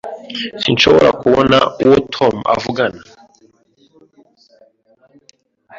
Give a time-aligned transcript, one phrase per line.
[0.61, 3.01] Sinshobora kubona uwo Tom avugana.